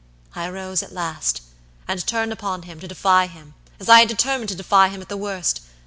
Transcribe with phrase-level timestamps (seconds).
[0.33, 1.41] I rose at last,
[1.87, 5.09] and turned upon him to defy him, as I had determined to defy him at
[5.09, 5.61] the worst.